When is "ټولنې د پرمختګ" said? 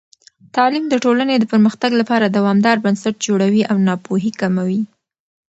1.03-1.91